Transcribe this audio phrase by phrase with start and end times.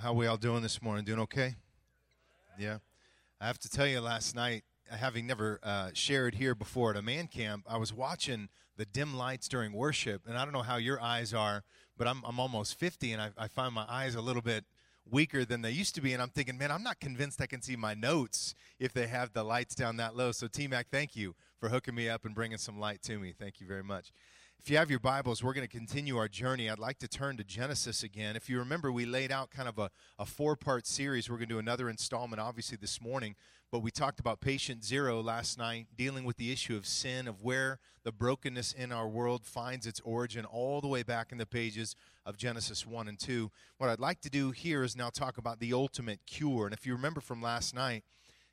[0.00, 1.04] How we all doing this morning?
[1.04, 1.56] Doing okay?
[2.58, 2.78] Yeah.
[3.38, 7.02] I have to tell you, last night, having never uh, shared here before at a
[7.02, 10.78] man camp, I was watching the dim lights during worship, and I don't know how
[10.78, 11.64] your eyes are,
[11.98, 14.64] but I'm, I'm almost 50, and I, I find my eyes a little bit
[15.04, 17.60] weaker than they used to be, and I'm thinking, man, I'm not convinced I can
[17.60, 20.32] see my notes if they have the lights down that low.
[20.32, 23.34] So, T Mac, thank you for hooking me up and bringing some light to me.
[23.38, 24.12] Thank you very much.
[24.62, 26.68] If you have your Bibles, we're going to continue our journey.
[26.68, 28.36] I'd like to turn to Genesis again.
[28.36, 31.30] If you remember, we laid out kind of a, a four part series.
[31.30, 33.36] We're going to do another installment, obviously, this morning.
[33.72, 37.42] But we talked about patient zero last night, dealing with the issue of sin, of
[37.42, 41.46] where the brokenness in our world finds its origin, all the way back in the
[41.46, 43.50] pages of Genesis 1 and 2.
[43.78, 46.66] What I'd like to do here is now talk about the ultimate cure.
[46.66, 48.04] And if you remember from last night,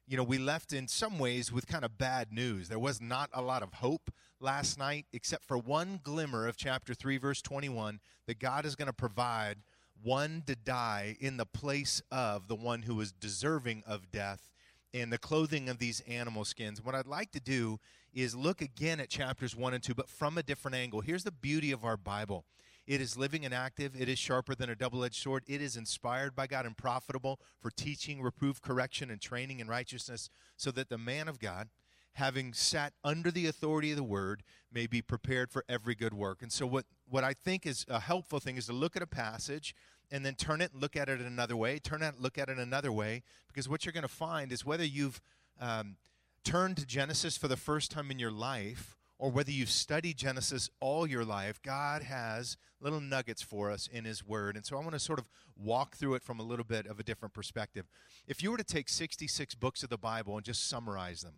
[0.07, 2.69] you know, we left in some ways with kind of bad news.
[2.69, 6.93] There was not a lot of hope last night, except for one glimmer of chapter
[6.93, 9.57] 3, verse 21, that God is going to provide
[10.01, 14.49] one to die in the place of the one who is deserving of death
[14.93, 16.83] and the clothing of these animal skins.
[16.83, 17.79] What I'd like to do
[18.13, 21.01] is look again at chapters 1 and 2, but from a different angle.
[21.01, 22.45] Here's the beauty of our Bible
[22.87, 23.99] it is living and active.
[23.99, 25.43] It is sharper than a double edged sword.
[25.45, 30.29] It is inspired by God and profitable for teaching, reproof, correction, and training in righteousness,
[30.55, 31.67] so that the man of God,
[32.13, 36.41] having sat under the authority of the word, may be prepared for every good work.
[36.41, 39.07] And so, what, what I think is a helpful thing is to look at a
[39.07, 39.75] passage
[40.09, 42.57] and then turn it and look at it another way, turn it, look at it
[42.57, 45.21] another way, because what you're going to find is whether you've
[45.59, 45.97] um,
[46.45, 50.69] turned to Genesis for the first time in your life or whether you've studied Genesis
[50.79, 54.55] all your life, God has little nuggets for us in His Word.
[54.55, 56.99] And so I want to sort of walk through it from a little bit of
[56.99, 57.87] a different perspective.
[58.27, 61.35] If you were to take 66 books of the Bible and just summarize them,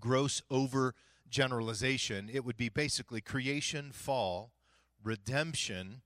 [0.00, 0.94] gross over
[1.28, 4.52] generalization, it would be basically creation, fall,
[5.02, 6.00] redemption,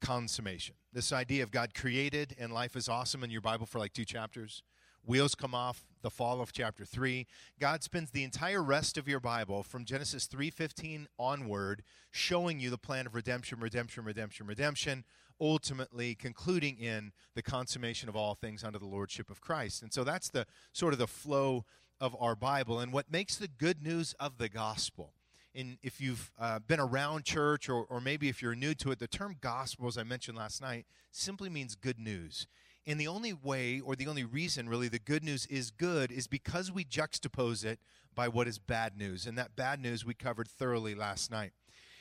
[0.00, 0.76] consummation.
[0.92, 4.04] This idea of God created and life is awesome in your Bible for like two
[4.04, 4.62] chapters
[5.04, 7.26] wheels come off the fall of chapter 3
[7.58, 12.78] god spends the entire rest of your bible from genesis 3.15 onward showing you the
[12.78, 15.04] plan of redemption redemption redemption redemption
[15.40, 19.82] ultimately concluding in the consummation of all things under the lordship of christ.
[19.82, 21.64] And so that's the sort of the flow
[22.00, 22.78] of our bible.
[22.78, 25.14] And what makes the good news of the gospel
[25.52, 29.00] and if you've uh, been around church or, or maybe if you're new to it
[29.00, 32.46] the term gospel as i mentioned last night simply means good news
[32.86, 36.26] and the only way, or the only reason, really, the good news is good is
[36.26, 37.78] because we juxtapose it
[38.14, 39.26] by what is bad news.
[39.26, 41.52] And that bad news we covered thoroughly last night.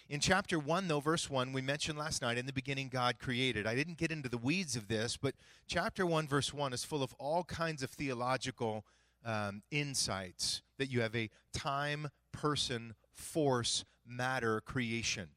[0.07, 3.67] In chapter 1, though, verse 1, we mentioned last night, in the beginning, God created.
[3.67, 5.35] I didn't get into the weeds of this, but
[5.67, 8.85] chapter 1, verse 1 is full of all kinds of theological
[9.23, 15.27] um, insights that you have a time, person, force, matter creation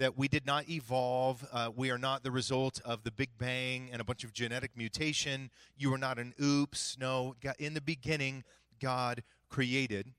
[0.00, 1.46] that we did not evolve.
[1.52, 4.70] Uh, we are not the result of the Big Bang and a bunch of genetic
[4.74, 5.50] mutation.
[5.76, 6.96] You are not an oops.
[6.98, 8.42] No, in the beginning,
[8.80, 10.14] God created.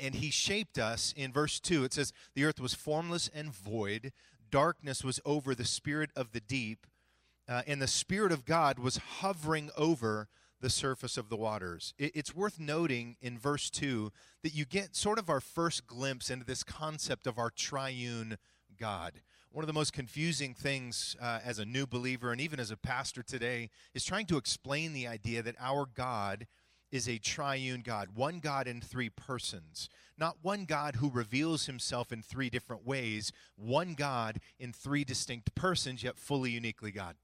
[0.00, 1.14] And he shaped us.
[1.16, 4.12] In verse 2, it says, The earth was formless and void,
[4.50, 6.84] darkness was over the spirit of the deep,
[7.48, 10.28] uh, and the Spirit of God was hovering over
[10.60, 11.94] the surface of the waters.
[11.98, 14.10] it's worth noting in verse 2
[14.42, 18.38] that you get sort of our first glimpse into this concept of our triune
[18.78, 19.20] God.
[19.50, 22.76] One of the most confusing things uh, as a new believer and even as a
[22.76, 26.46] pastor today is trying to explain the idea that our God
[26.90, 29.88] is a triune God, one God in three persons.
[30.16, 35.54] Not one God who reveals himself in three different ways, one God in three distinct
[35.54, 37.16] persons, yet fully uniquely God.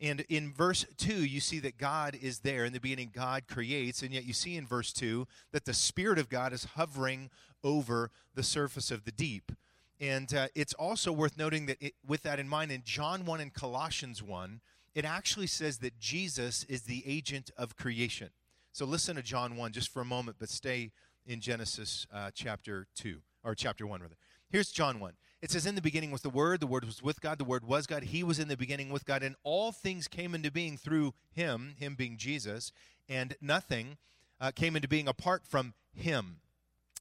[0.00, 2.64] And in verse 2, you see that God is there.
[2.64, 4.02] In the beginning, God creates.
[4.02, 7.30] And yet you see in verse 2 that the Spirit of God is hovering
[7.62, 9.52] over the surface of the deep.
[10.00, 13.40] And uh, it's also worth noting that it, with that in mind, in John 1
[13.40, 14.60] and Colossians 1,
[14.94, 18.30] it actually says that Jesus is the agent of creation.
[18.72, 20.92] So listen to John 1 just for a moment, but stay
[21.26, 24.16] in Genesis uh, chapter 2, or chapter 1, rather.
[24.48, 25.12] Here's John 1.
[25.40, 27.64] It says, In the beginning was the Word, the Word was with God, the Word
[27.64, 30.76] was God, He was in the beginning with God, and all things came into being
[30.76, 32.70] through Him, Him being Jesus,
[33.08, 33.96] and nothing
[34.40, 36.36] uh, came into being apart from Him.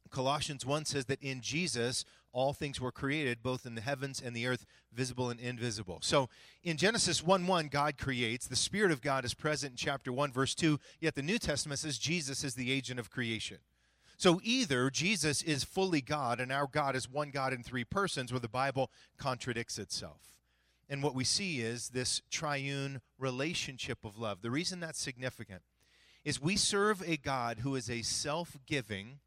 [0.10, 4.36] Colossians 1 says that in Jesus, all things were created, both in the heavens and
[4.36, 6.00] the earth, visible and invisible.
[6.02, 6.30] So
[6.64, 8.48] in Genesis 1 1, God creates.
[8.48, 10.80] The Spirit of God is present in chapter 1, verse 2.
[11.00, 13.58] Yet the New Testament says Jesus is the agent of creation.
[14.18, 18.32] So either Jesus is fully God and our God is one God in three persons,
[18.32, 20.22] or the Bible contradicts itself.
[20.88, 24.42] And what we see is this triune relationship of love.
[24.42, 25.64] The reason that's significant
[26.24, 29.20] is we serve a God who is a self giving,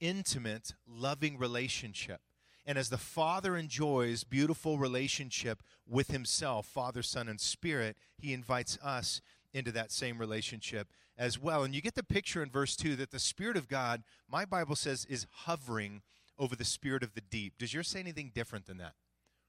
[0.00, 2.20] intimate, loving relationship.
[2.66, 8.76] And as the Father enjoys beautiful relationship with himself, Father, Son, and Spirit, he invites
[8.82, 9.20] us
[9.54, 11.62] into that same relationship as well.
[11.62, 14.74] And you get the picture in verse 2 that the Spirit of God, my Bible
[14.74, 16.02] says, is hovering
[16.38, 17.54] over the spirit of the deep.
[17.58, 18.94] Does yours say anything different than that?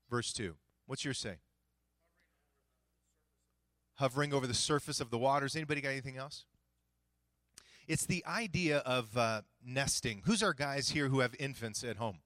[0.10, 0.56] Verse 2.
[0.86, 1.38] What's yours say?
[3.96, 5.56] Hovering over the surface of the waters.
[5.56, 6.46] Anybody got anything else?
[7.88, 10.22] It's the idea of uh, nesting.
[10.26, 12.20] Who's our guys here who have infants at home?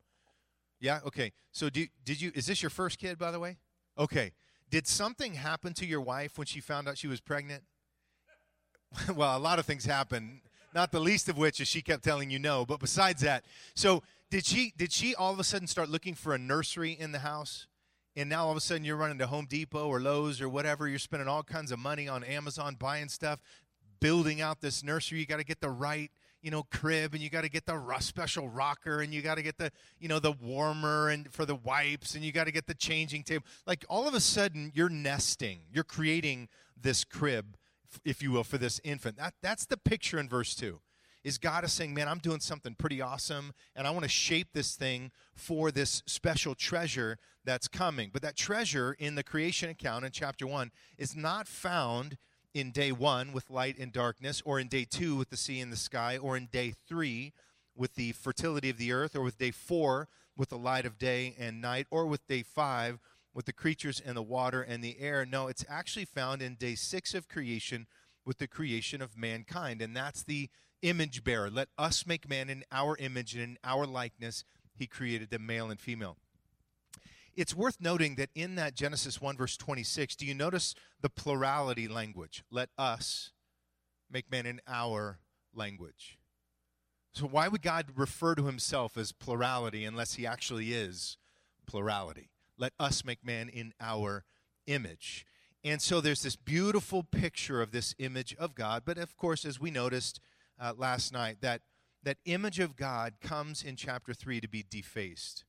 [0.82, 1.32] Yeah, okay.
[1.52, 3.58] So do, did you is this your first kid by the way?
[3.98, 4.34] Okay.
[4.70, 7.64] Did something happen to your wife when she found out she was pregnant?
[9.16, 10.42] well, a lot of things happened,
[10.74, 13.46] not the least of which is she kept telling you no, but besides that.
[13.76, 17.12] So, did she did she all of a sudden start looking for a nursery in
[17.12, 17.68] the house?
[18.16, 20.88] And now all of a sudden you're running to Home Depot or Lowe's or whatever,
[20.88, 23.40] you're spending all kinds of money on Amazon buying stuff,
[24.00, 25.20] building out this nursery.
[25.20, 26.12] You got to get the right
[26.42, 29.42] you know crib and you got to get the special rocker and you got to
[29.42, 32.68] get the you know the warmer and for the wipes and you got to get
[32.68, 33.46] the changing table.
[33.66, 36.50] Like all of a sudden you're nesting you're creating
[36.80, 37.58] this crib
[38.06, 39.18] if you will for this infant.
[39.18, 40.80] That, that's the picture in verse 2
[41.24, 44.48] is god is saying man i'm doing something pretty awesome and i want to shape
[44.54, 48.10] this thing for this special treasure that's coming.
[48.12, 52.18] But that treasure in the creation account in chapter 1 is not found
[52.54, 55.72] in day one with light and darkness, or in day two with the sea and
[55.72, 57.34] the sky, or in day three
[57.76, 60.08] with the fertility of the earth, or with day four
[60.38, 63.00] with the light of day and night, or with day five
[63.34, 65.26] with the creatures and the water and the air.
[65.26, 67.88] No, it's actually found in day six of creation
[68.26, 69.82] with the creation of mankind.
[69.82, 70.50] And that's the
[70.82, 71.50] image bearer.
[71.50, 74.44] Let us make man in our image and in our likeness.
[74.74, 76.18] He created them male and female.
[77.36, 81.88] It's worth noting that in that Genesis 1, verse 26, do you notice the plurality
[81.88, 82.44] language?
[82.52, 83.32] Let us
[84.10, 85.20] make man in our
[85.54, 86.18] language.
[87.14, 91.18] So, why would God refer to himself as plurality unless he actually is
[91.66, 92.30] plurality?
[92.58, 94.24] Let us make man in our
[94.68, 95.26] image.
[95.64, 98.84] And so there's this beautiful picture of this image of God.
[98.86, 100.20] But of course, as we noticed
[100.60, 101.62] uh, last night, that,
[102.04, 105.46] that image of God comes in chapter 3 to be defaced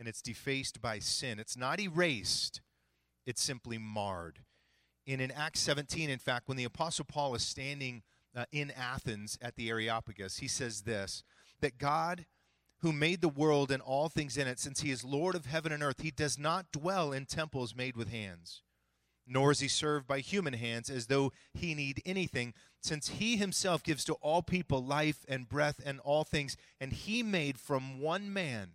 [0.00, 1.38] and it's defaced by sin.
[1.38, 2.62] It's not erased,
[3.26, 4.40] it's simply marred.
[5.06, 8.02] And in Acts 17, in fact, when the Apostle Paul is standing
[8.34, 11.22] uh, in Athens at the Areopagus, he says this
[11.60, 12.24] that God,
[12.78, 15.70] who made the world and all things in it, since he is Lord of heaven
[15.70, 18.62] and earth, he does not dwell in temples made with hands,
[19.26, 23.82] nor is he served by human hands as though he need anything, since he himself
[23.82, 28.32] gives to all people life and breath and all things, and he made from one
[28.32, 28.70] man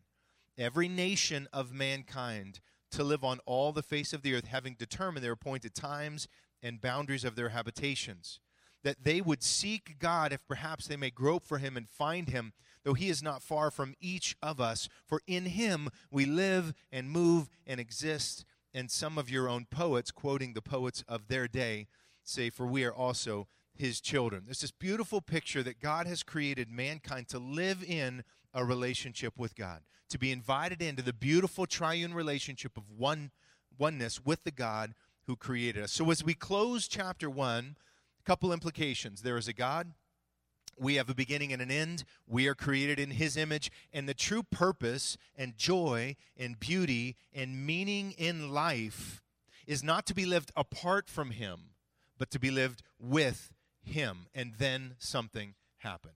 [0.57, 2.59] every nation of mankind
[2.91, 6.27] to live on all the face of the earth, having determined their appointed times
[6.61, 8.39] and boundaries of their habitations.
[8.83, 12.53] That they would seek God if perhaps they may grope for him and find him,
[12.83, 14.87] though he is not far from each of us.
[15.05, 18.45] For in him we live and move and exist.
[18.73, 21.87] And some of your own poets, quoting the poets of their day,
[22.23, 24.43] say, For we are also his children.
[24.45, 28.23] There's this beautiful picture that God has created mankind to live in
[28.55, 33.29] a relationship with God, to be invited into the beautiful triune relationship of one
[33.77, 34.95] oneness with the God
[35.27, 35.91] who created us.
[35.91, 37.75] So as we close chapter 1,
[38.19, 39.21] a couple implications.
[39.21, 39.91] There is a God,
[40.77, 42.03] we have a beginning and an end.
[42.27, 43.71] We are created in His image.
[43.93, 49.21] And the true purpose and joy and beauty and meaning in life
[49.67, 51.71] is not to be lived apart from Him,
[52.17, 54.27] but to be lived with Him.
[54.33, 56.15] And then something happened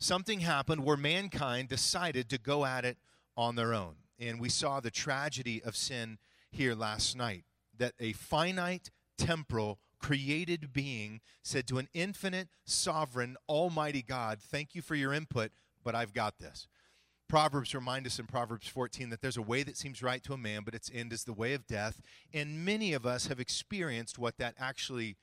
[0.00, 2.98] something happened where mankind decided to go at it
[3.36, 3.96] on their own.
[4.18, 6.18] And we saw the tragedy of sin
[6.50, 7.44] here last night
[7.78, 14.82] that a finite, temporal, created being said to an infinite, sovereign, almighty God, Thank you
[14.82, 15.52] for your input,
[15.84, 16.66] but I've got this.
[17.28, 20.38] Proverbs remind us in Proverbs 14 that there's a way that seems right to a
[20.38, 22.02] man, but its end is the way of death.
[22.34, 25.16] And many of us have experienced what that actually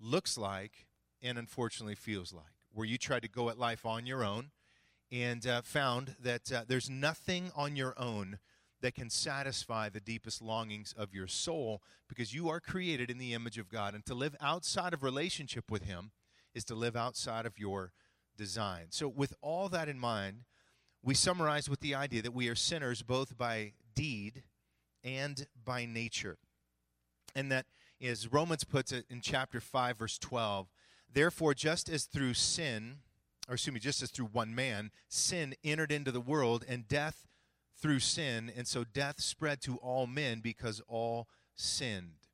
[0.00, 0.86] looks like
[1.20, 4.50] and unfortunately feels like where you tried to go at life on your own
[5.10, 8.38] and uh, found that uh, there's nothing on your own
[8.80, 13.32] that can satisfy the deepest longings of your soul because you are created in the
[13.32, 13.94] image of God.
[13.94, 16.10] And to live outside of relationship with Him
[16.54, 17.92] is to live outside of your
[18.36, 18.86] design.
[18.90, 20.44] So, with all that in mind,
[21.02, 24.42] we summarize with the idea that we are sinners both by deed
[25.02, 26.38] and by nature.
[27.34, 27.66] And that,
[28.02, 30.68] as Romans puts it in chapter 5, verse 12,
[31.14, 32.98] Therefore, just as through sin,
[33.48, 37.26] or excuse me, just as through one man, sin entered into the world, and death
[37.80, 42.26] through sin, and so death spread to all men because all sinned.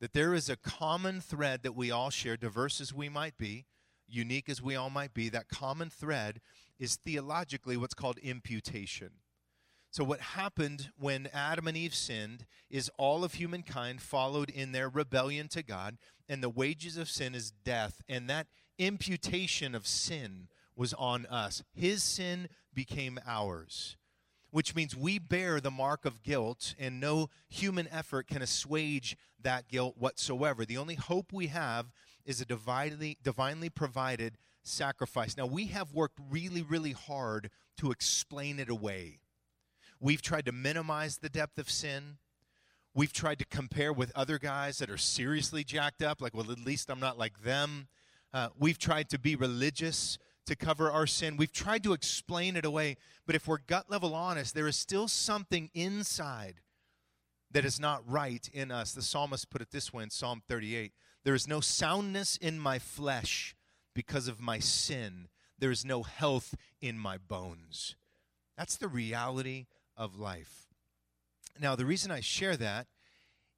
[0.00, 3.64] That there is a common thread that we all share, diverse as we might be,
[4.06, 6.40] unique as we all might be, that common thread
[6.78, 9.10] is theologically what's called imputation.
[9.90, 14.88] So, what happened when Adam and Eve sinned is all of humankind followed in their
[14.88, 15.96] rebellion to God,
[16.28, 18.02] and the wages of sin is death.
[18.08, 21.62] And that imputation of sin was on us.
[21.72, 23.96] His sin became ours,
[24.50, 29.68] which means we bear the mark of guilt, and no human effort can assuage that
[29.68, 30.66] guilt whatsoever.
[30.66, 31.86] The only hope we have
[32.26, 35.34] is a divinely, divinely provided sacrifice.
[35.34, 39.20] Now, we have worked really, really hard to explain it away
[40.00, 42.18] We've tried to minimize the depth of sin.
[42.94, 46.60] We've tried to compare with other guys that are seriously jacked up, like, well, at
[46.60, 47.88] least I'm not like them.
[48.32, 51.36] Uh, we've tried to be religious to cover our sin.
[51.36, 52.96] We've tried to explain it away.
[53.26, 56.60] But if we're gut level honest, there is still something inside
[57.50, 58.92] that is not right in us.
[58.92, 60.92] The psalmist put it this way in Psalm 38
[61.24, 63.54] There is no soundness in my flesh
[63.94, 65.28] because of my sin,
[65.58, 67.96] there is no health in my bones.
[68.56, 69.66] That's the reality
[69.98, 70.68] of life.
[71.60, 72.86] Now, the reason I share that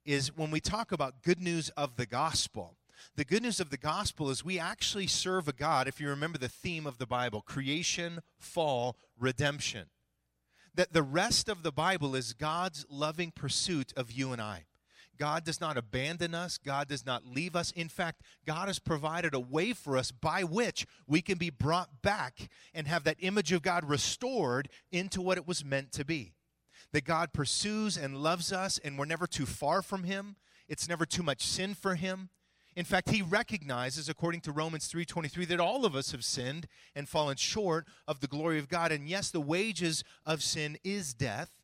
[0.05, 2.77] is when we talk about good news of the gospel.
[3.17, 6.39] The good news of the gospel is we actually serve a God, if you remember
[6.39, 9.87] the theme of the Bible creation, fall, redemption.
[10.75, 14.65] That the rest of the Bible is God's loving pursuit of you and I.
[15.21, 16.57] God does not abandon us.
[16.57, 17.73] God does not leave us.
[17.73, 22.01] In fact, God has provided a way for us by which we can be brought
[22.01, 26.33] back and have that image of God restored into what it was meant to be.
[26.95, 30.37] That God pursues and loves us, and we're never too far from Him.
[30.69, 32.31] It's never too much sin for Him.
[32.75, 37.07] In fact, he recognizes, according to Romans 3:23, that all of us have sinned and
[37.07, 38.91] fallen short of the glory of God.
[38.91, 41.60] And yes, the wages of sin is death.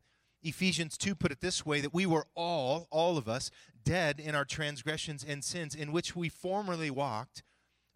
[0.47, 3.51] Ephesians 2 put it this way that we were all, all of us,
[3.85, 7.43] dead in our transgressions and sins in which we formerly walked,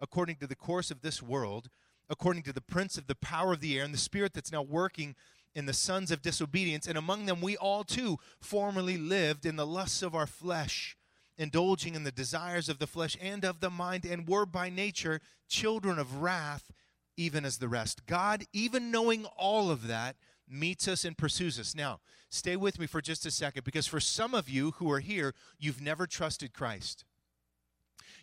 [0.01, 1.69] according to the course of this world,
[2.09, 4.63] according to the prince of the power of the air, and the spirit that's now
[4.63, 5.15] working
[5.55, 6.89] in the sons of disobedience.
[6.89, 10.97] And among them we all too formerly lived in the lusts of our flesh,
[11.39, 15.21] indulging in the desires of the flesh and of the mind, and were by nature
[15.49, 16.73] children of wrath,
[17.17, 18.07] even as the rest.
[18.07, 20.17] God, even knowing all of that,
[20.51, 21.75] meets us and pursues us.
[21.75, 25.01] Now, stay with me for just a second because for some of you who are
[25.01, 27.05] here, you've never trusted Christ.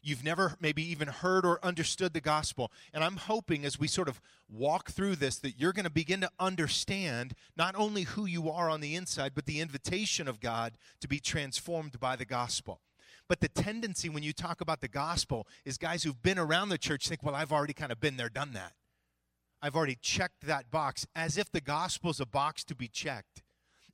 [0.02, 2.72] You've never maybe even heard or understood the gospel.
[2.94, 6.22] And I'm hoping as we sort of walk through this that you're going to begin
[6.22, 10.78] to understand not only who you are on the inside, but the invitation of God
[11.02, 12.82] to be transformed by the gospel.
[13.28, 16.78] But the tendency when you talk about the gospel is guys who've been around the
[16.78, 18.74] church think, well, I've already kind of been there, done that.
[19.62, 23.44] I've already checked that box, as if the gospel is a box to be checked,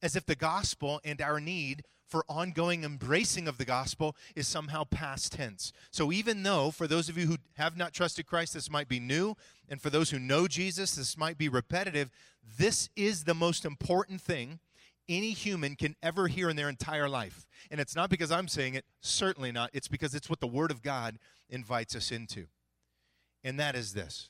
[0.01, 4.84] as if the gospel and our need for ongoing embracing of the gospel is somehow
[4.84, 5.72] past tense.
[5.89, 9.00] So, even though for those of you who have not trusted Christ, this might be
[9.00, 9.36] new,
[9.67, 12.12] and for those who know Jesus, this might be repetitive,
[12.58, 14.60] this is the most important thing
[15.10, 17.46] any human can ever hear in their entire life.
[17.72, 19.70] And it's not because I'm saying it, certainly not.
[19.74, 21.17] It's because it's what the Word of God
[21.50, 22.46] invites us into.
[23.43, 24.29] And that is this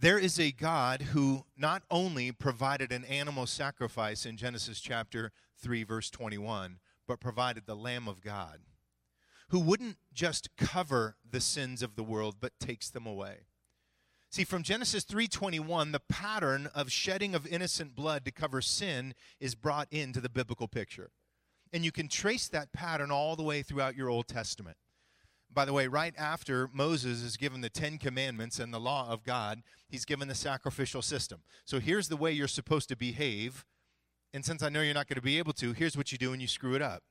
[0.00, 5.84] there is a God who not only provided an animal sacrifice in Genesis chapter 3,
[5.84, 8.60] verse 21, but provided the Lamb of God,
[9.50, 13.40] who wouldn't just cover the sins of the world, but takes them away.
[14.30, 19.54] See, from Genesis 3:21, the pattern of shedding of innocent blood to cover sin is
[19.54, 21.10] brought into the biblical picture.
[21.72, 24.76] And you can trace that pattern all the way throughout your Old Testament.
[25.52, 29.24] By the way, right after Moses is given the Ten Commandments and the law of
[29.24, 31.40] God, he's given the sacrificial system.
[31.64, 33.64] So here's the way you're supposed to behave.
[34.32, 36.30] And since I know you're not going to be able to, here's what you do
[36.30, 37.02] when you screw it up.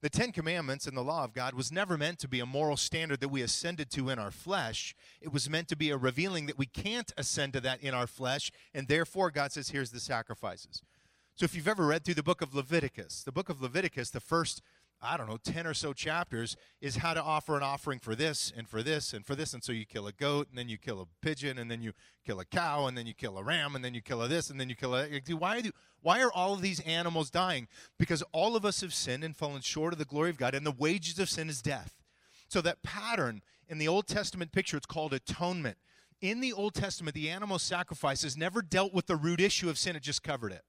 [0.00, 2.76] The Ten Commandments and the law of God was never meant to be a moral
[2.76, 4.94] standard that we ascended to in our flesh.
[5.20, 8.06] It was meant to be a revealing that we can't ascend to that in our
[8.06, 10.82] flesh, and therefore God says, here's the sacrifices.
[11.34, 14.20] So if you've ever read through the book of Leviticus, the book of Leviticus, the
[14.20, 14.62] first
[15.00, 18.52] I don't know, 10 or so chapters is how to offer an offering for this
[18.56, 19.54] and for this and for this.
[19.54, 21.92] And so you kill a goat and then you kill a pigeon and then you
[22.26, 24.50] kill a cow and then you kill a ram and then you kill a this
[24.50, 25.06] and then you kill a.
[25.30, 25.70] Why, do,
[26.02, 27.68] why are all of these animals dying?
[27.96, 30.66] Because all of us have sinned and fallen short of the glory of God, and
[30.66, 31.94] the wages of sin is death.
[32.48, 35.76] So that pattern in the Old Testament picture, it's called atonement.
[36.20, 39.94] In the Old Testament, the animal sacrifices never dealt with the root issue of sin,
[39.94, 40.62] it just covered it.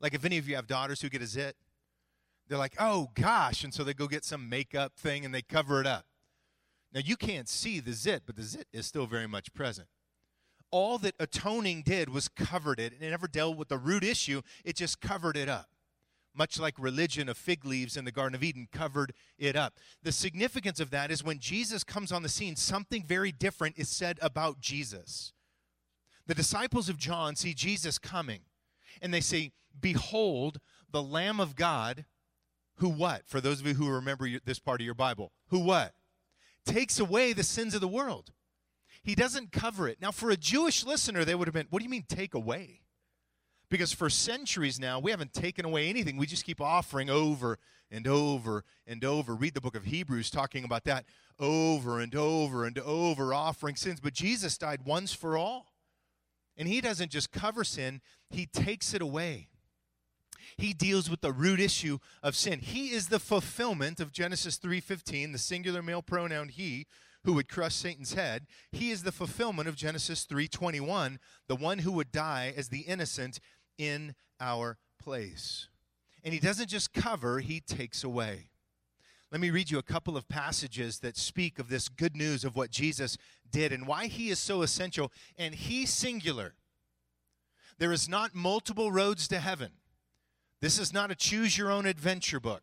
[0.00, 1.56] Like if any of you have daughters who get a zit,
[2.48, 3.64] they're like, oh gosh.
[3.64, 6.06] And so they go get some makeup thing and they cover it up.
[6.92, 9.88] Now, you can't see the zit, but the zit is still very much present.
[10.70, 12.92] All that atoning did was covered it.
[12.92, 15.68] and It never dealt with the root issue, it just covered it up.
[16.36, 19.78] Much like religion of fig leaves in the Garden of Eden covered it up.
[20.02, 23.88] The significance of that is when Jesus comes on the scene, something very different is
[23.88, 25.32] said about Jesus.
[26.26, 28.40] The disciples of John see Jesus coming
[29.00, 30.58] and they say, Behold,
[30.90, 32.04] the Lamb of God,
[32.76, 33.22] who what?
[33.26, 35.94] For those of you who remember this part of your Bible, who what?
[36.66, 38.32] Takes away the sins of the world.
[39.02, 40.00] He doesn't cover it.
[40.00, 42.80] Now, for a Jewish listener, they would have been, What do you mean take away?
[43.70, 46.16] Because for centuries now, we haven't taken away anything.
[46.16, 47.58] We just keep offering over
[47.90, 49.34] and over and over.
[49.34, 51.04] Read the book of Hebrews talking about that
[51.38, 54.00] over and over and over, offering sins.
[54.00, 55.72] But Jesus died once for all.
[56.56, 58.00] And he doesn't just cover sin,
[58.30, 59.48] he takes it away.
[60.56, 62.60] He deals with the root issue of sin.
[62.60, 66.86] He is the fulfillment of Genesis 3:15, the singular male pronoun he
[67.24, 68.46] who would crush Satan's head.
[68.70, 71.18] He is the fulfillment of Genesis 3:21,
[71.48, 73.40] the one who would die as the innocent
[73.78, 75.68] in our place.
[76.22, 78.50] And he doesn't just cover, he takes away.
[79.30, 82.54] Let me read you a couple of passages that speak of this good news of
[82.54, 83.18] what Jesus
[83.50, 85.12] did and why he is so essential.
[85.36, 86.54] And he singular.
[87.78, 89.72] There is not multiple roads to heaven.
[90.64, 92.62] This is not a choose your own adventure book.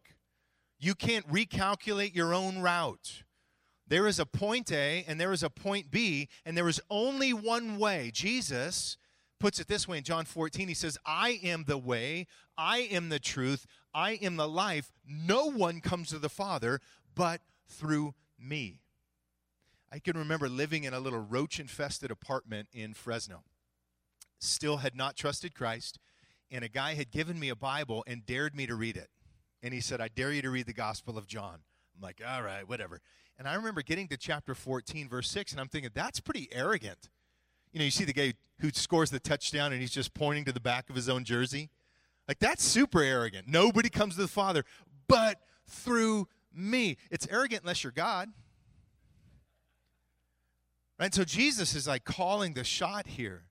[0.80, 3.22] You can't recalculate your own route.
[3.88, 7.32] There is a point A and there is a point B, and there is only
[7.32, 8.10] one way.
[8.12, 8.98] Jesus
[9.40, 10.68] puts it this way in John 14.
[10.68, 12.26] He says, I am the way,
[12.58, 14.92] I am the truth, I am the life.
[15.08, 16.82] No one comes to the Father
[17.14, 18.80] but through me.
[19.94, 23.44] I can remember living in a little roach infested apartment in Fresno.
[24.40, 26.00] Still had not trusted Christ,
[26.52, 29.10] and a guy had given me a Bible and dared me to read it.
[29.64, 31.60] And he said, I dare you to read the Gospel of John.
[31.96, 33.00] I'm like, all right, whatever.
[33.38, 37.10] And I remember getting to chapter 14, verse 6, and I'm thinking, that's pretty arrogant.
[37.72, 40.52] You know, you see the guy who scores the touchdown and he's just pointing to
[40.52, 41.70] the back of his own jersey.
[42.28, 43.48] Like, that's super arrogant.
[43.48, 44.64] Nobody comes to the Father
[45.08, 46.98] but through me.
[47.10, 48.30] It's arrogant unless you're God.
[51.00, 51.14] Right?
[51.14, 53.46] So Jesus is like calling the shot here.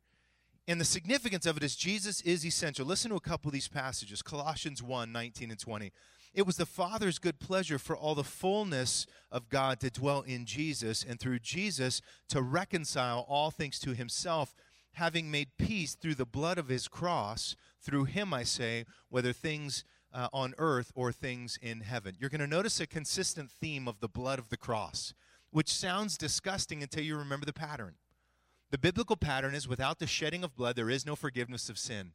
[0.71, 2.87] And the significance of it is Jesus is essential.
[2.87, 5.91] Listen to a couple of these passages Colossians 1 19 and 20.
[6.33, 10.47] It was the Father's good pleasure for all the fullness of God to dwell in
[10.47, 14.55] Jesus, and through Jesus to reconcile all things to himself,
[14.93, 17.57] having made peace through the blood of his cross.
[17.83, 19.83] Through him, I say, whether things
[20.15, 22.15] uh, on earth or things in heaven.
[22.17, 25.15] You're going to notice a consistent theme of the blood of the cross,
[25.51, 27.97] which sounds disgusting until you remember the pattern.
[28.71, 32.13] The biblical pattern is without the shedding of blood, there is no forgiveness of sin.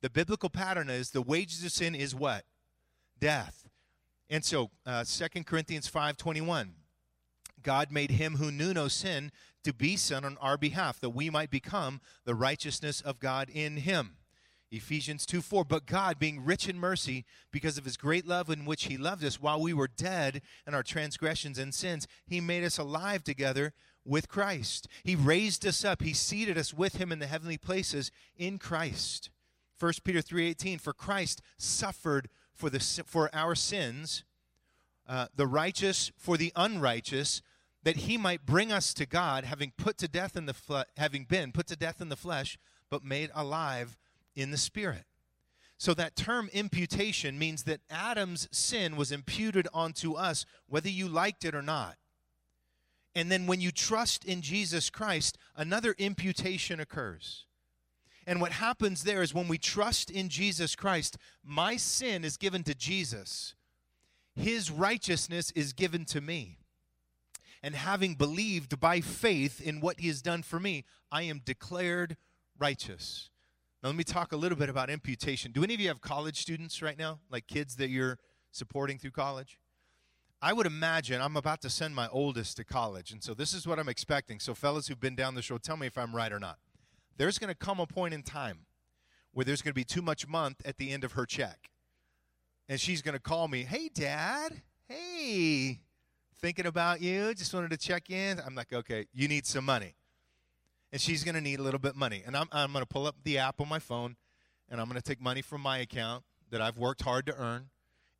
[0.00, 2.44] The biblical pattern is the wages of sin is what?
[3.18, 3.68] death.
[4.30, 6.70] And so, uh, 2 Corinthians 5.21,
[7.62, 9.32] God made him who knew no sin
[9.64, 13.78] to be sin on our behalf, that we might become the righteousness of God in
[13.78, 14.16] him.
[14.70, 15.64] Ephesians 2 4.
[15.64, 19.24] But God, being rich in mercy, because of his great love in which he loved
[19.24, 23.72] us, while we were dead in our transgressions and sins, he made us alive together
[24.08, 24.88] with Christ.
[25.04, 26.02] He raised us up.
[26.02, 29.30] He seated us with him in the heavenly places in Christ.
[29.78, 34.24] 1 Peter 3:18 For Christ suffered for, the, for our sins,
[35.06, 37.42] uh, the righteous for the unrighteous,
[37.84, 41.24] that he might bring us to God, having put to death in the fle- having
[41.24, 42.58] been put to death in the flesh,
[42.90, 43.96] but made alive
[44.34, 45.04] in the spirit.
[45.78, 51.44] So that term imputation means that Adam's sin was imputed onto us, whether you liked
[51.44, 51.96] it or not.
[53.14, 57.46] And then when you trust in Jesus Christ, another imputation occurs.
[58.26, 62.62] And what happens there is when we trust in Jesus Christ, my sin is given
[62.64, 63.54] to Jesus,
[64.34, 66.58] his righteousness is given to me.
[67.62, 72.16] And having believed by faith in what he has done for me, I am declared
[72.58, 73.30] righteous.
[73.82, 75.50] Now, let me talk a little bit about imputation.
[75.50, 78.18] Do any of you have college students right now, like kids that you're
[78.52, 79.58] supporting through college?
[80.40, 83.66] I would imagine I'm about to send my oldest to college, and so this is
[83.66, 84.38] what I'm expecting.
[84.38, 86.58] So, fellas who've been down this road, tell me if I'm right or not
[87.18, 88.60] there's going to come a point in time
[89.32, 91.70] where there's going to be too much month at the end of her check.
[92.68, 95.80] And she's going to call me, hey, dad, hey,
[96.40, 98.40] thinking about you, just wanted to check in.
[98.44, 99.94] I'm like, okay, you need some money.
[100.92, 102.22] And she's going to need a little bit of money.
[102.24, 104.16] And I'm, I'm going to pull up the app on my phone
[104.70, 107.68] and I'm going to take money from my account that I've worked hard to earn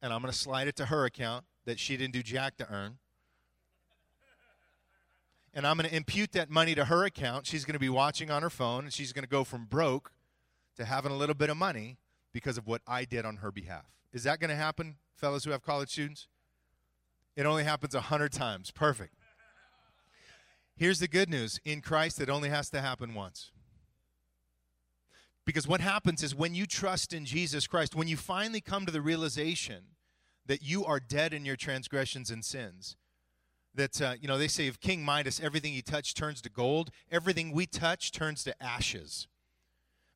[0.03, 2.69] and I'm going to slide it to her account that she didn't do jack to
[2.73, 2.99] earn
[5.59, 7.45] and I'm going to impute that money to her account.
[7.45, 10.13] She's going to be watching on her phone, and she's going to go from broke
[10.77, 11.99] to having a little bit of money
[12.33, 13.87] because of what I did on her behalf.
[14.13, 16.29] Is that going to happen, fellas who have college students?
[17.35, 18.71] It only happens a hundred times.
[18.71, 19.15] Perfect.
[20.77, 23.51] Here's the good news in Christ, it only has to happen once.
[25.45, 28.93] Because what happens is when you trust in Jesus Christ, when you finally come to
[28.93, 29.87] the realization
[30.49, 32.97] that you are dead in your transgressions and sins,
[33.75, 36.91] that uh, you know they say of king midas everything he touched turns to gold
[37.13, 39.29] everything we touch turns to ashes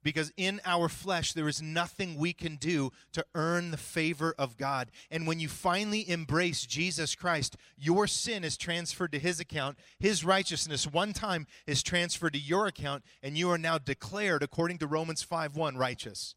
[0.03, 4.57] because in our flesh there is nothing we can do to earn the favor of
[4.57, 4.91] God.
[5.11, 9.79] And when you finally embrace Jesus Christ, your sin is transferred to his account.
[9.99, 14.79] His righteousness one time is transferred to your account and you are now declared according
[14.79, 16.35] to Romans 5 1, righteous.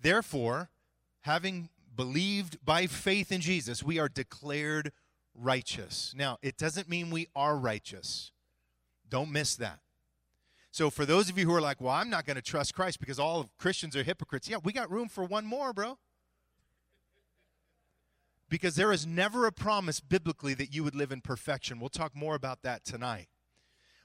[0.00, 0.70] Therefore,
[1.22, 4.92] having believed by faith in Jesus, we are declared
[5.34, 6.14] righteous.
[6.16, 8.32] Now, it doesn't mean we are righteous.
[9.08, 9.80] Don't miss that.
[10.70, 12.98] So, for those of you who are like, well, I'm not going to trust Christ
[12.98, 15.98] because all of Christians are hypocrites, yeah, we got room for one more, bro.
[18.48, 21.78] Because there is never a promise biblically that you would live in perfection.
[21.78, 23.28] We'll talk more about that tonight.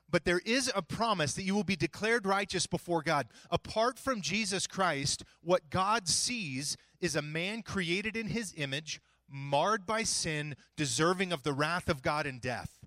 [0.09, 3.27] But there is a promise that you will be declared righteous before God.
[3.51, 9.85] Apart from Jesus Christ, what God sees is a man created in his image, marred
[9.85, 12.77] by sin, deserving of the wrath of God and death.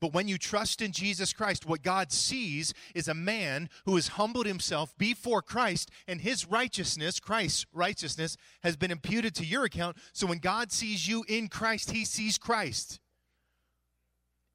[0.00, 4.08] But when you trust in Jesus Christ, what God sees is a man who has
[4.08, 9.96] humbled himself before Christ, and his righteousness, Christ's righteousness, has been imputed to your account.
[10.12, 12.98] So when God sees you in Christ, he sees Christ.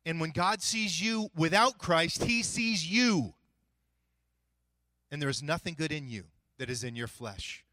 [0.06, 3.34] And when God sees you without Christ, he sees you.
[5.10, 6.26] And there is nothing good in you
[6.58, 7.64] that is in your flesh.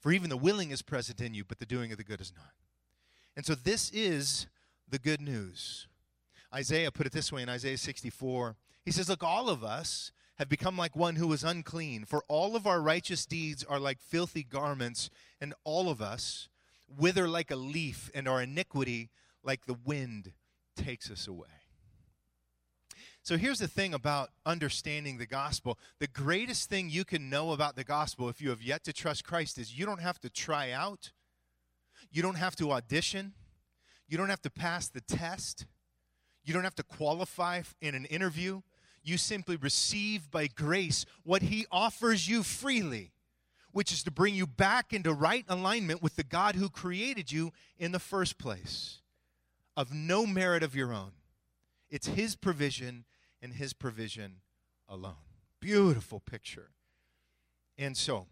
[0.00, 2.32] For even the willing is present in you, but the doing of the good is
[2.34, 2.52] not.
[3.36, 4.46] And so this is
[4.88, 5.86] the good news.
[6.52, 8.56] Isaiah put it this way in Isaiah 64.
[8.84, 12.56] He says, Look, all of us have become like one who is unclean, for all
[12.56, 15.10] of our righteous deeds are like filthy garments,
[15.40, 16.48] and all of us
[16.98, 19.10] wither like a leaf, and our iniquity
[19.44, 20.32] like the wind
[20.76, 21.59] takes us away.
[23.30, 25.78] So here's the thing about understanding the gospel.
[26.00, 29.22] The greatest thing you can know about the gospel if you have yet to trust
[29.22, 31.12] Christ is you don't have to try out,
[32.10, 33.34] you don't have to audition,
[34.08, 35.66] you don't have to pass the test,
[36.42, 38.62] you don't have to qualify in an interview.
[39.04, 43.12] You simply receive by grace what He offers you freely,
[43.70, 47.52] which is to bring you back into right alignment with the God who created you
[47.78, 49.02] in the first place,
[49.76, 51.12] of no merit of your own.
[51.90, 53.04] It's His provision
[53.42, 54.36] and His provision
[54.88, 55.14] alone.
[55.60, 56.70] Beautiful picture.
[57.78, 58.26] And so,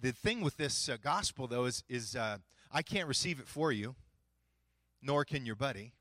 [0.00, 2.38] the thing with this uh, gospel, though, is, is uh,
[2.70, 3.94] I can't receive it for you,
[5.02, 5.92] nor can your buddy.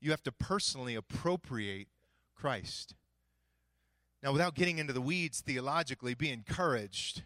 [0.00, 1.88] You have to personally appropriate
[2.34, 2.94] Christ.
[4.22, 7.24] Now, without getting into the weeds theologically, be encouraged.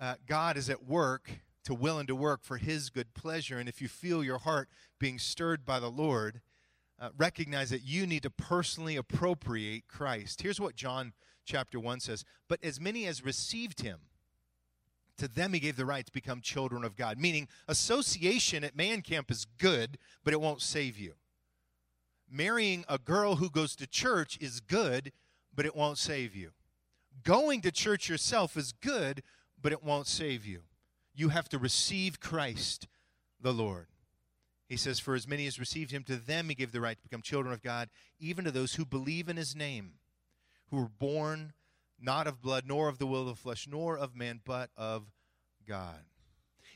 [0.00, 1.30] Uh, God is at work
[1.64, 3.58] to will and to work for His good pleasure.
[3.58, 6.40] And if you feel your heart being stirred by the Lord,
[7.00, 10.42] uh, recognize that you need to personally appropriate Christ.
[10.42, 11.12] Here's what John
[11.44, 14.00] chapter 1 says But as many as received him,
[15.16, 17.18] to them he gave the right to become children of God.
[17.18, 21.14] Meaning, association at man camp is good, but it won't save you.
[22.30, 25.12] Marrying a girl who goes to church is good,
[25.54, 26.50] but it won't save you.
[27.22, 29.22] Going to church yourself is good,
[29.60, 30.60] but it won't save you.
[31.14, 32.86] You have to receive Christ
[33.40, 33.88] the Lord.
[34.70, 37.02] He says, For as many as received him, to them he gave the right to
[37.02, 39.94] become children of God, even to those who believe in his name,
[40.70, 41.54] who were born
[42.00, 45.06] not of blood, nor of the will of the flesh, nor of man, but of
[45.66, 46.04] God.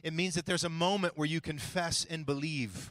[0.03, 2.91] It means that there's a moment where you confess and believe,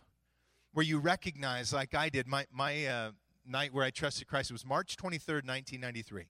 [0.72, 3.12] where you recognize, like I did, my, my uh,
[3.46, 4.52] night where I trusted Christ.
[4.52, 6.28] It was March 23rd, 1993.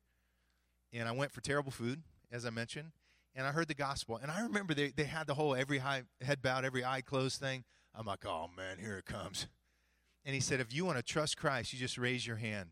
[0.93, 2.91] And I went for terrible food, as I mentioned,
[3.35, 4.19] and I heard the gospel.
[4.19, 7.39] And I remember they, they had the whole every high, head bowed, every eye closed
[7.39, 7.63] thing.
[7.95, 9.47] I'm like, oh man, here it comes.
[10.25, 12.69] And he said, if you want to trust Christ, you just raise your hand.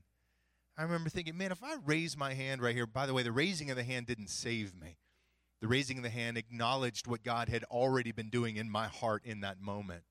[0.78, 3.32] I remember thinking, man, if I raise my hand right here, by the way, the
[3.32, 4.98] raising of the hand didn't save me.
[5.60, 9.24] The raising of the hand acknowledged what God had already been doing in my heart
[9.26, 10.04] in that moment.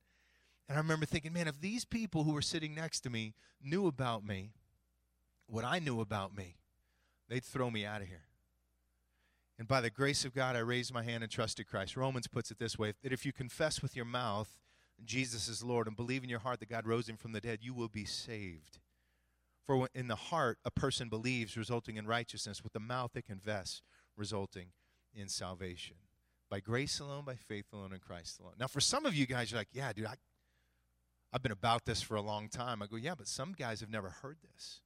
[0.69, 3.87] And I remember thinking, man, if these people who were sitting next to me knew
[3.87, 4.51] about me,
[5.47, 6.55] what I knew about me,
[7.27, 8.27] they'd throw me out of here.
[9.59, 11.97] And by the grace of God, I raised my hand and trusted Christ.
[11.97, 14.60] Romans puts it this way that if you confess with your mouth
[15.05, 17.59] Jesus is Lord and believe in your heart that God rose him from the dead,
[17.61, 18.79] you will be saved.
[19.65, 22.63] For in the heart a person believes, resulting in righteousness.
[22.63, 23.81] With the mouth they confess,
[24.17, 24.67] resulting
[25.13, 25.97] in salvation.
[26.49, 28.53] By grace alone, by faith alone, in Christ alone.
[28.59, 30.15] Now, for some of you guys, you're like, yeah, dude, I,
[31.31, 32.81] I've been about this for a long time.
[32.81, 34.81] I go, yeah, but some guys have never heard this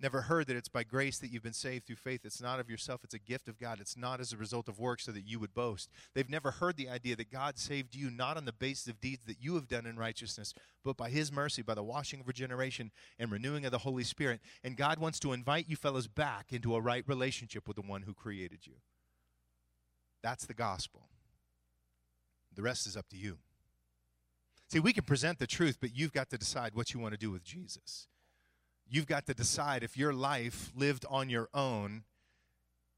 [0.00, 2.20] never heard that it's by grace that you've been saved through faith.
[2.24, 3.80] It's not of yourself, it's a gift of God.
[3.80, 5.90] It's not as a result of works so that you would boast.
[6.14, 9.24] They've never heard the idea that God saved you not on the basis of deeds
[9.26, 12.90] that you have done in righteousness, but by His mercy, by the washing of regeneration
[13.18, 14.40] and renewing of the Holy Spirit.
[14.62, 18.02] And God wants to invite you fellows back into a right relationship with the one
[18.02, 18.74] who created you.
[20.22, 21.08] That's the gospel.
[22.54, 23.38] The rest is up to you.
[24.68, 27.18] See, we can present the truth, but you've got to decide what you want to
[27.18, 28.06] do with Jesus
[28.90, 32.04] you've got to decide if your life lived on your own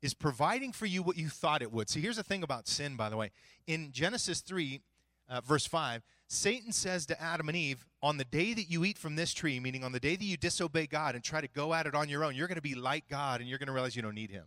[0.01, 1.89] is providing for you what you thought it would.
[1.89, 3.31] See, here's the thing about sin, by the way.
[3.67, 4.81] In Genesis 3,
[5.29, 8.99] uh, verse 5, Satan says to Adam and Eve, On the day that you eat
[8.99, 11.73] from this tree, meaning on the day that you disobey God and try to go
[11.73, 13.73] at it on your own, you're going to be like God and you're going to
[13.73, 14.47] realize you don't need Him.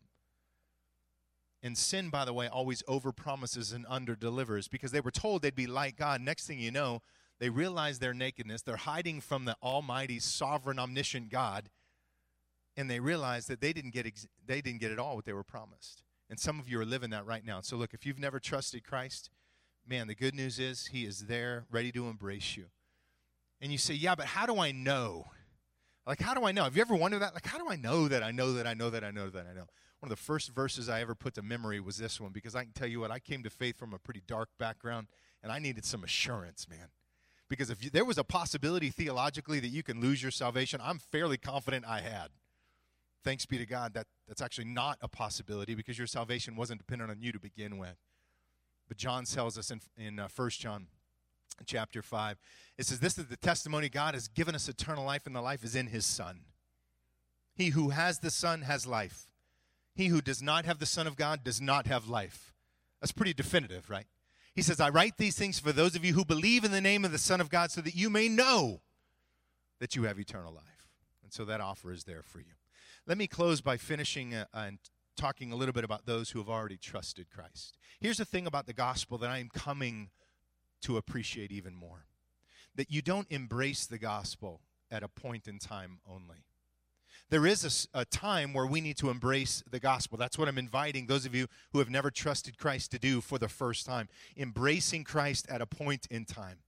[1.63, 5.67] And sin, by the way, always overpromises and underdelivers because they were told they'd be
[5.67, 6.21] like God.
[6.21, 7.01] Next thing you know,
[7.39, 8.61] they realize their nakedness.
[8.61, 11.69] They're hiding from the almighty, sovereign, omniscient God.
[12.77, 15.33] And they realize that they didn't get, ex- they didn't get at all what they
[15.33, 16.03] were promised.
[16.29, 17.61] And some of you are living that right now.
[17.61, 19.29] So, look, if you've never trusted Christ,
[19.87, 22.65] man, the good news is He is there, ready to embrace you.
[23.61, 25.27] And you say, yeah, but how do I know?
[26.05, 26.63] Like, how do I know?
[26.63, 27.33] Have you ever wondered that?
[27.33, 29.47] Like, how do I know that I know that I know that I know that
[29.49, 29.65] I know?
[29.99, 32.63] One of the first verses I ever put to memory was this one because I
[32.63, 35.07] can tell you what, I came to faith from a pretty dark background
[35.41, 36.89] and I needed some assurance, man.
[37.49, 40.99] Because if you, there was a possibility theologically that you can lose your salvation, I'm
[40.99, 42.29] fairly confident I had.
[43.23, 47.11] Thanks be to God that that's actually not a possibility because your salvation wasn't dependent
[47.11, 47.97] on you to begin with.
[48.87, 50.87] But John tells us in, in uh, 1 John
[51.65, 52.37] chapter 5,
[52.77, 55.63] it says, This is the testimony God has given us eternal life, and the life
[55.63, 56.41] is in his Son.
[57.55, 59.27] He who has the Son has life.
[59.95, 62.53] He who does not have the Son of God does not have life.
[62.99, 64.07] That's pretty definitive, right?
[64.55, 67.03] He says, I write these things for those of you who believe in the name
[67.03, 68.81] of the Son of God so that you may know
[69.79, 70.63] that you have eternal life.
[71.23, 72.53] And so that offer is there for you.
[73.05, 74.79] Let me close by finishing uh, and
[75.17, 77.77] talking a little bit about those who have already trusted Christ.
[77.99, 80.09] Here's the thing about the gospel that I am coming
[80.81, 82.05] to appreciate even more
[82.75, 86.45] that you don't embrace the gospel at a point in time only
[87.29, 90.17] there is a, a, time where we need to embrace the gospel.
[90.17, 93.39] That's what I'm inviting those of you who have never trusted Christ to do for
[93.39, 94.09] the first time.
[94.37, 96.59] Embracing Christ at a point in time.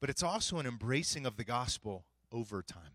[0.00, 2.94] But it's also an embracing of the gospel over time.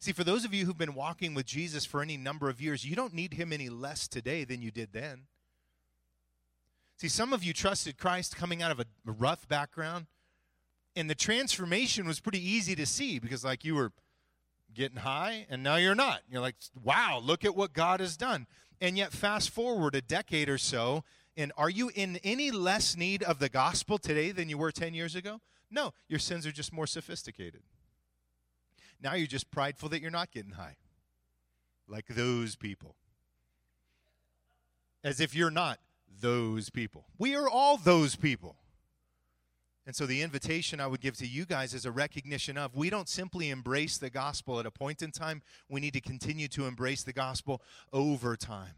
[0.00, 2.84] See, for those of you who've been walking with Jesus for any number of years,
[2.84, 5.22] you don't need him any less today than you did then.
[6.98, 10.06] See, some of you trusted Christ coming out of a rough background,
[10.94, 13.92] and the transformation was pretty easy to see because, like, you were
[14.74, 16.20] getting high, and now you're not.
[16.30, 18.46] You're like, wow, look at what God has done.
[18.80, 21.04] And yet, fast forward a decade or so,
[21.36, 24.94] and are you in any less need of the gospel today than you were 10
[24.94, 25.40] years ago?
[25.70, 27.62] No, your sins are just more sophisticated.
[29.00, 30.76] Now you're just prideful that you're not getting high,
[31.88, 32.94] like those people.
[35.02, 35.78] As if you're not
[36.20, 37.04] those people.
[37.18, 38.56] We are all those people.
[39.86, 42.88] And so, the invitation I would give to you guys is a recognition of we
[42.88, 46.66] don't simply embrace the gospel at a point in time, we need to continue to
[46.66, 47.60] embrace the gospel
[47.92, 48.74] over time.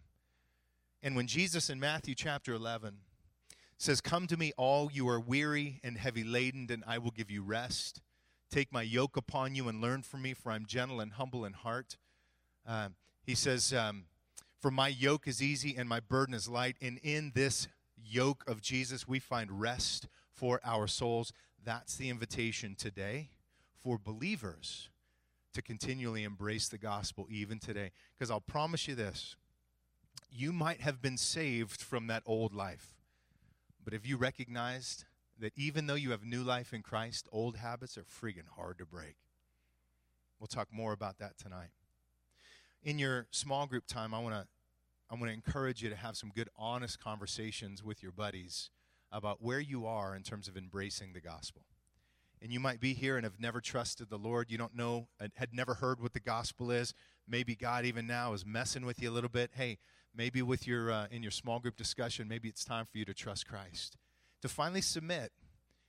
[1.03, 2.97] And when Jesus in Matthew chapter 11
[3.79, 7.31] says, Come to me, all you are weary and heavy laden, and I will give
[7.31, 8.01] you rest.
[8.51, 11.53] Take my yoke upon you and learn from me, for I'm gentle and humble in
[11.53, 11.97] heart.
[12.67, 12.89] Uh,
[13.23, 14.07] he says, um,
[14.61, 16.77] For my yoke is easy and my burden is light.
[16.83, 21.33] And in this yoke of Jesus, we find rest for our souls.
[21.65, 23.31] That's the invitation today
[23.83, 24.91] for believers
[25.55, 27.91] to continually embrace the gospel even today.
[28.15, 29.37] Because I'll promise you this
[30.31, 32.95] you might have been saved from that old life.
[33.83, 35.05] But if you recognized
[35.39, 38.87] that even though you have new life in Christ, old habits are friggin' hard to
[38.87, 39.17] break.
[40.39, 41.71] We'll talk more about that tonight.
[42.83, 44.47] In your small group time, I want to
[45.09, 48.71] I want to encourage you to have some good honest conversations with your buddies
[49.17, 51.63] about where you are in terms of embracing the gospel.
[52.43, 54.51] And you might be here and have never trusted the Lord.
[54.51, 56.93] You don't know, had never heard what the gospel is.
[57.27, 59.53] Maybe God even now is messing with you a little bit.
[59.55, 59.79] Hey,
[60.15, 63.15] maybe with your uh, in your small group discussion, maybe it's time for you to
[63.15, 63.97] trust Christ,
[64.43, 65.33] to finally submit,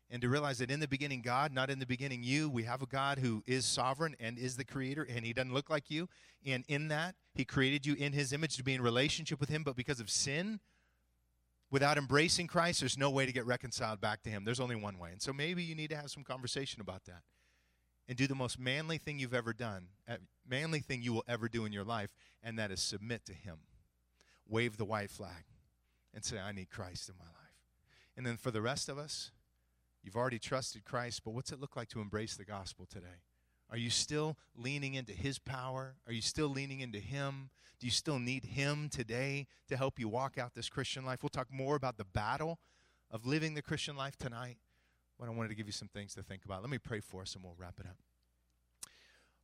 [0.09, 2.49] and to realize that in the beginning, God, not in the beginning, you.
[2.49, 5.69] We have a God who is sovereign and is the creator, and He doesn't look
[5.69, 6.07] like you.
[6.45, 9.63] And in that, He created you in His image to be in relationship with Him.
[9.63, 10.61] But because of sin,
[11.71, 14.45] without embracing Christ, there's no way to get reconciled back to Him.
[14.45, 15.11] There's only one way.
[15.11, 17.23] And so maybe you need to have some conversation about that
[18.07, 20.15] and do the most manly thing you've ever done, uh,
[20.47, 22.09] manly thing you will ever do in your life,
[22.41, 23.57] and that is submit to Him.
[24.47, 25.43] Wave the white flag
[26.13, 27.33] and say, I need Christ in my life.
[28.15, 29.31] And then for the rest of us,
[30.01, 33.21] you've already trusted Christ, but what's it look like to embrace the gospel today?
[33.69, 35.95] Are you still leaning into His power?
[36.07, 37.49] Are you still leaning into Him?
[37.79, 41.21] Do you still need Him today to help you walk out this Christian life?
[41.21, 42.59] We'll talk more about the battle
[43.11, 44.57] of living the Christian life tonight,
[45.19, 46.61] but I wanted to give you some things to think about.
[46.61, 47.97] Let me pray for us and we'll wrap it up.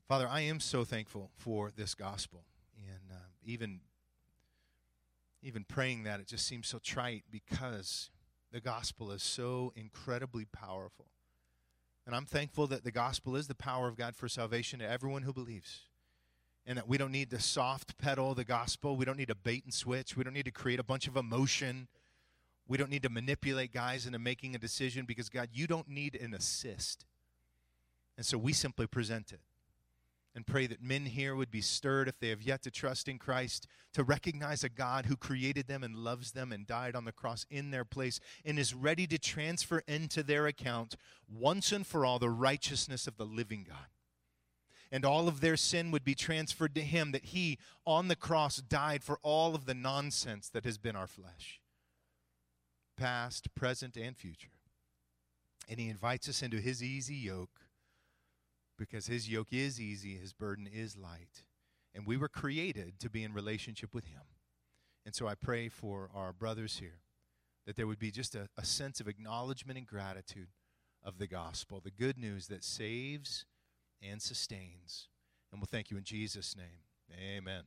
[0.07, 2.43] Father, I am so thankful for this gospel.
[2.77, 3.81] And uh, even,
[5.41, 8.09] even praying that, it just seems so trite because
[8.51, 11.05] the gospel is so incredibly powerful.
[12.05, 15.21] And I'm thankful that the gospel is the power of God for salvation to everyone
[15.23, 15.83] who believes.
[16.65, 18.95] and that we don't need to soft pedal the gospel.
[18.95, 20.15] We don't need to bait and switch.
[20.15, 21.87] We don't need to create a bunch of emotion.
[22.67, 26.15] We don't need to manipulate guys into making a decision because, God, you don't need
[26.15, 27.05] an assist.
[28.15, 29.41] And so we simply present it
[30.35, 33.19] and pray that men here would be stirred if they have yet to trust in
[33.19, 37.11] Christ, to recognize a God who created them and loves them and died on the
[37.11, 40.95] cross in their place and is ready to transfer into their account
[41.31, 43.87] once and for all the righteousness of the living God.
[44.91, 48.57] And all of their sin would be transferred to Him, that He on the cross
[48.57, 51.61] died for all of the nonsense that has been our flesh,
[52.95, 54.49] past, present, and future.
[55.67, 57.62] And He invites us into His easy yoke
[58.77, 61.43] because his yoke is easy, his burden is light.
[61.93, 64.23] And we were created to be in relationship with him.
[65.05, 67.01] And so I pray for our brothers here
[67.65, 70.47] that there would be just a, a sense of acknowledgement and gratitude
[71.03, 73.45] of the gospel, the good news that saves
[74.01, 75.07] and sustains.
[75.51, 76.83] And we'll thank you in Jesus' name.
[77.11, 77.63] Amen.